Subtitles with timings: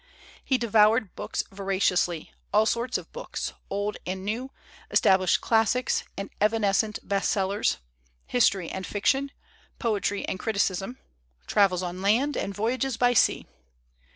[0.43, 4.49] He devoured books voraciously, all sorts of books, old and new,
[4.89, 7.77] established classics, and evanescent "best sellers,"
[8.25, 9.31] history and fiction,
[9.77, 10.97] poetry and criticism,
[11.45, 13.45] travels on land and voy ages by sea.